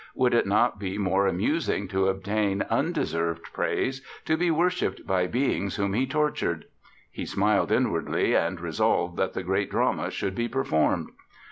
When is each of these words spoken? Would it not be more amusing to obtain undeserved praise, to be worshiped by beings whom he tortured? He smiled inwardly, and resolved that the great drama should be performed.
Would 0.15 0.33
it 0.33 0.47
not 0.47 0.79
be 0.79 0.97
more 0.97 1.27
amusing 1.27 1.87
to 1.89 2.07
obtain 2.07 2.63
undeserved 2.71 3.43
praise, 3.53 4.01
to 4.25 4.35
be 4.35 4.49
worshiped 4.49 5.05
by 5.05 5.27
beings 5.27 5.75
whom 5.75 5.93
he 5.93 6.07
tortured? 6.07 6.65
He 7.11 7.23
smiled 7.27 7.71
inwardly, 7.71 8.35
and 8.35 8.59
resolved 8.59 9.15
that 9.17 9.33
the 9.33 9.43
great 9.43 9.69
drama 9.69 10.09
should 10.09 10.33
be 10.33 10.47
performed. 10.47 11.09